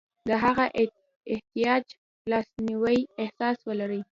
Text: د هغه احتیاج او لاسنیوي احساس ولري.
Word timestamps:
د 0.29 0.29
هغه 0.43 0.65
احتیاج 1.33 1.83
او 1.97 2.23
لاسنیوي 2.31 2.99
احساس 3.23 3.57
ولري. 3.69 4.01